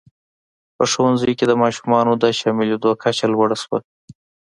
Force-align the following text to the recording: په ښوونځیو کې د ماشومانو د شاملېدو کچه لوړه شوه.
په 0.75 0.83
ښوونځیو 0.91 1.37
کې 1.39 1.45
د 1.47 1.53
ماشومانو 1.63 2.11
د 2.21 2.23
شاملېدو 2.39 2.91
کچه 3.03 3.25
لوړه 3.33 3.57
شوه. 3.63 3.79